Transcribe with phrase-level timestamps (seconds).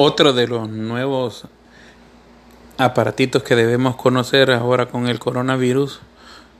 [0.00, 1.46] Otro de los nuevos
[2.76, 5.98] aparatitos que debemos conocer ahora con el coronavirus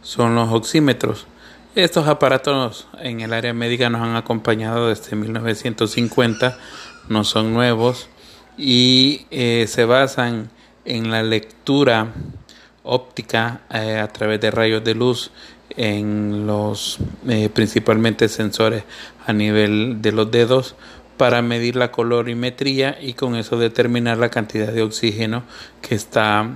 [0.03, 1.29] son los oxímetros.
[1.77, 6.59] Estos aparatos en el área médica nos han acompañado desde 1950,
[7.09, 8.09] no son nuevos
[8.57, 10.51] y eh, se basan
[10.85, 12.09] en la lectura
[12.83, 15.31] óptica eh, a través de rayos de luz
[15.77, 16.99] en los
[17.29, 18.83] eh, principalmente sensores
[19.25, 20.75] a nivel de los dedos
[21.19, 25.43] para medir la colorimetría y con eso determinar la cantidad de oxígeno
[25.83, 26.49] que está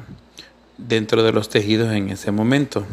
[0.78, 2.86] dentro de los tejidos en ese momento.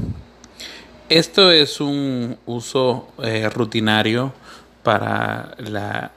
[1.07, 4.33] Esto es un uso eh, rutinario
[4.83, 6.11] para la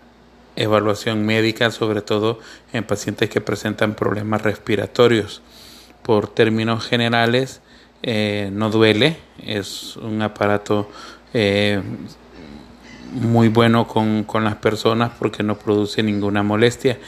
[0.57, 2.41] evaluación médica, sobre todo
[2.73, 5.41] en pacientes que presentan problemas respiratorios.
[6.03, 7.61] Por términos generales,
[8.03, 10.91] eh, no duele, es un aparato
[11.33, 11.81] eh,
[13.13, 16.99] muy bueno con, con, las personas porque no produce ninguna molestia.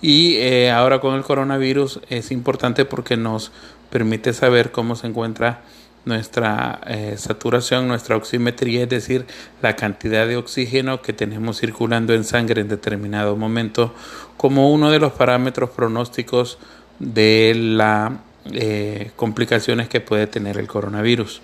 [0.00, 3.52] Y eh, ahora con el coronavirus es importante porque nos
[3.90, 5.62] permite saber cómo se encuentra
[6.04, 9.24] nuestra eh, saturación, nuestra oximetría, es decir,
[9.62, 13.94] la cantidad de oxígeno que tenemos circulando en sangre en determinado momento,
[14.36, 16.58] como uno de los parámetros pronósticos
[16.98, 18.12] de las
[18.52, 21.40] eh, complicaciones que puede tener el coronavirus.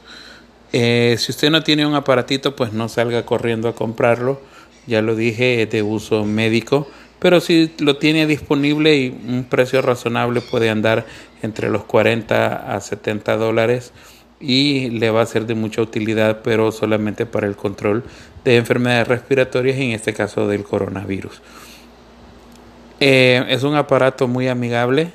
[0.73, 4.41] Eh, si usted no tiene un aparatito, pues no salga corriendo a comprarlo.
[4.87, 6.87] Ya lo dije, es de uso médico.
[7.19, 11.07] Pero si lo tiene disponible y un precio razonable puede andar
[11.43, 13.93] entre los 40 a 70 dólares
[14.41, 18.05] y le va a ser de mucha utilidad, pero solamente para el control
[18.43, 21.43] de enfermedades respiratorias, en este caso del coronavirus.
[23.01, 25.13] Eh, es un aparato muy amigable.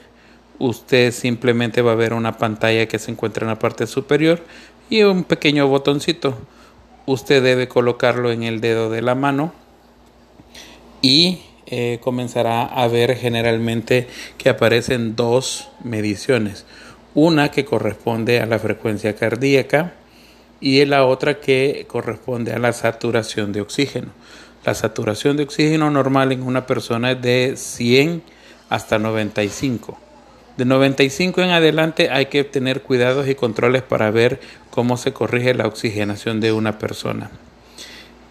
[0.60, 4.42] Usted simplemente va a ver una pantalla que se encuentra en la parte superior
[4.90, 6.38] y un pequeño botoncito.
[7.06, 9.54] Usted debe colocarlo en el dedo de la mano
[11.02, 16.66] y eh, comenzará a ver generalmente que aparecen dos mediciones.
[17.14, 19.94] Una que corresponde a la frecuencia cardíaca
[20.60, 24.08] y la otra que corresponde a la saturación de oxígeno.
[24.66, 28.24] La saturación de oxígeno normal en una persona es de 100
[28.70, 30.05] hasta 95.
[30.58, 34.40] De 95 en adelante hay que tener cuidados y controles para ver
[34.70, 37.30] cómo se corrige la oxigenación de una persona.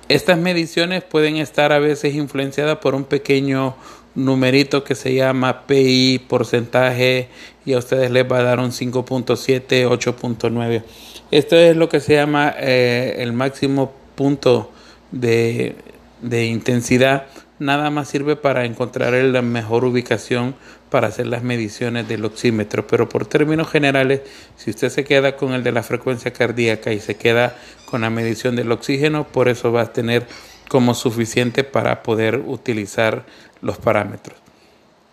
[0.09, 3.75] Estas mediciones pueden estar a veces influenciadas por un pequeño
[4.15, 7.29] numerito que se llama PI porcentaje
[7.65, 10.83] y a ustedes les va a dar un 5.7, 8.9.
[11.31, 14.71] Esto es lo que se llama eh, el máximo punto
[15.11, 15.75] de,
[16.21, 17.27] de intensidad
[17.59, 20.55] nada más sirve para encontrar la mejor ubicación
[20.91, 24.23] para hacer las mediciones del oxímetro, pero por términos generales,
[24.57, 28.11] si usted se queda con el de la frecuencia cardíaca y se queda con la
[28.11, 30.27] medición del oxígeno, por eso va a tener
[30.69, 33.25] como suficiente para poder utilizar
[33.61, 34.39] los parámetros.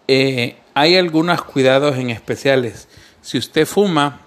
[0.08, 2.88] Eh, hay algunos cuidados en especiales.
[3.22, 4.22] Si usted fuma,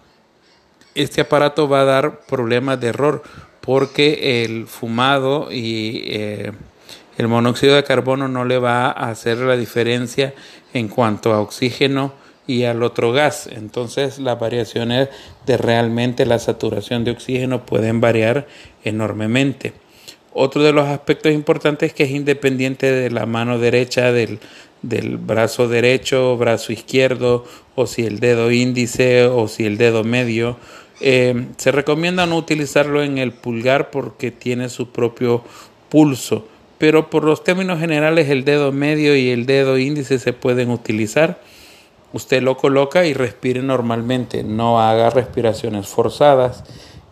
[0.95, 3.23] este aparato va a dar problemas de error
[3.65, 6.53] porque el fumado y eh,
[7.17, 10.35] el monóxido de carbono no le va a hacer la diferencia
[10.75, 12.13] en cuanto a oxígeno
[12.47, 13.49] y al otro gas.
[13.51, 15.09] Entonces las variaciones
[15.47, 18.47] de realmente la saturación de oxígeno pueden variar
[18.85, 19.73] enormemente.
[20.35, 24.41] Otro de los aspectos importantes es que es independiente de la mano derecha, del,
[24.83, 27.47] del brazo derecho, brazo izquierdo,
[27.77, 30.59] o si el dedo índice o si el dedo medio.
[31.07, 35.43] Eh, se recomienda no utilizarlo en el pulgar porque tiene su propio
[35.91, 36.47] pulso
[36.79, 41.41] pero por los términos generales el dedo medio y el dedo índice se pueden utilizar.
[42.13, 46.63] Usted lo coloca y respire normalmente, no haga respiraciones forzadas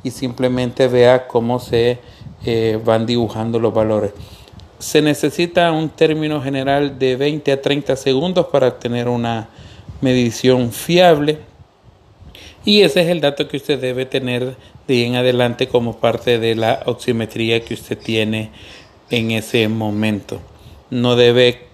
[0.02, 1.98] y simplemente vea cómo se
[2.44, 4.12] eh, van dibujando los valores.
[4.78, 9.48] Se necesita un término general de 20 a 30 segundos para tener una
[10.00, 11.38] medición fiable
[12.64, 14.56] y ese es el dato que usted debe tener
[14.86, 18.50] de en adelante como parte de la oximetría que usted tiene
[19.10, 20.40] en ese momento.
[20.90, 21.72] No debe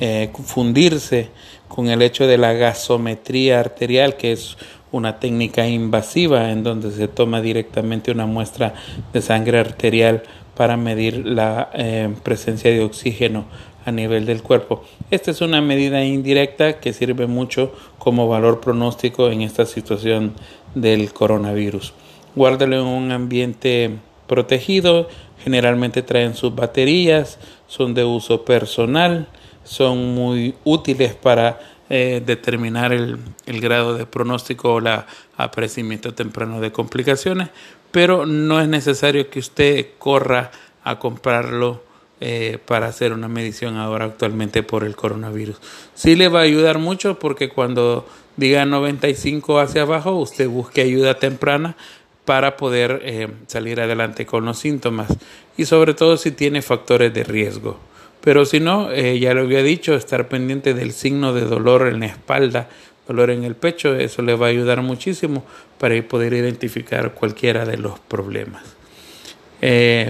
[0.00, 1.28] eh, confundirse
[1.68, 4.56] con el hecho de la gasometría arterial, que es
[4.92, 8.74] una técnica invasiva en donde se toma directamente una muestra
[9.12, 10.22] de sangre arterial
[10.56, 13.44] para medir la eh, presencia de oxígeno
[13.86, 14.84] a nivel del cuerpo.
[15.10, 20.34] Esta es una medida indirecta que sirve mucho como valor pronóstico en esta situación
[20.74, 21.94] del coronavirus.
[22.34, 23.92] Guárdalo en un ambiente
[24.26, 25.08] protegido,
[25.42, 27.38] generalmente traen sus baterías,
[27.68, 29.28] son de uso personal,
[29.62, 35.06] son muy útiles para eh, determinar el, grado de pronóstico o la
[35.36, 37.50] aparecimiento temprano de complicaciones,
[37.92, 40.50] pero no es necesario que usted corra
[40.82, 41.85] a comprarlo
[42.18, 45.56] eh, para hacer una medición ahora actualmente por el coronavirus.
[45.94, 48.08] Sí le va a ayudar mucho porque cuando
[48.38, 51.76] diga 95 hacia abajo, usted busque ayuda temprana
[52.24, 55.14] para poder eh, salir adelante con los síntomas
[55.58, 57.78] y sobre todo si tiene factores de riesgo.
[58.22, 62.00] Pero si no, eh, ya lo había dicho, estar pendiente del signo de dolor en
[62.00, 62.70] la espalda,
[63.06, 65.44] dolor en el pecho, eso le va a ayudar muchísimo
[65.76, 68.64] para poder identificar cualquiera de los problemas.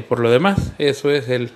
[0.09, 1.51] por lo demás, eso es el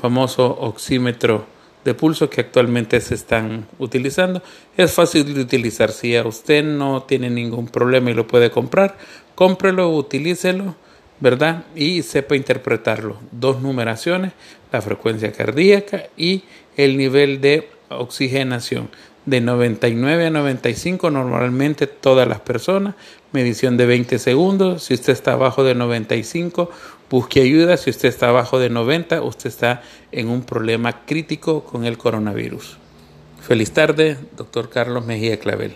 [0.00, 1.46] famoso oxímetro
[1.84, 4.42] de pulso que actualmente se están utilizando.
[4.76, 5.92] Es fácil de utilizar.
[5.92, 8.96] Si a usted no tiene ningún problema y lo puede comprar,
[9.34, 10.76] cómprelo, utilícelo,
[11.20, 11.64] ¿verdad?
[11.74, 13.18] Y sepa interpretarlo.
[13.30, 14.32] Dos numeraciones,
[14.72, 16.44] la frecuencia cardíaca y
[16.76, 18.90] el nivel de oxigenación.
[19.26, 22.94] De 99 a 95 normalmente todas las personas,
[23.32, 24.84] medición de 20 segundos.
[24.84, 26.70] Si usted está abajo de 95,
[27.10, 29.82] Busque ayuda si usted está abajo de 90, usted está
[30.12, 32.76] en un problema crítico con el coronavirus.
[33.40, 35.74] Feliz tarde, doctor Carlos Mejía Clavel.